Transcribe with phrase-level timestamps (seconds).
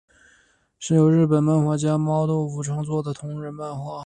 [0.79, 3.99] 是由日本漫画家猫豆腐创作的同人漫画。